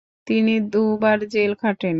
তিনি 0.27 0.53
দুবার 0.71 1.19
জেল 1.33 1.51
খাটেন। 1.61 1.89